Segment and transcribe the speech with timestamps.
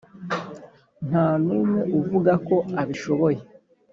[1.07, 3.39] nta n umwe uvuga ko abishoboye